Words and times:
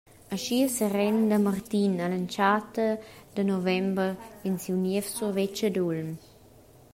Aschia 0.35 0.67
serenda 0.77 1.37
Martin 1.47 1.93
all’ 2.05 2.17
entschatta 2.21 2.87
de 3.35 3.43
november 3.53 4.09
en 4.47 4.55
siu 4.63 4.75
niev 4.85 5.05
survetsch 5.17 5.61
ad 5.67 5.75
Ulm. 5.89 6.09